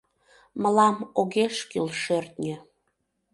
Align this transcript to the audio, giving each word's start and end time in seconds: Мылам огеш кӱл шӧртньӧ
Мылам 0.61 0.97
огеш 1.19 1.55
кӱл 1.71 1.87
шӧртньӧ 2.01 2.55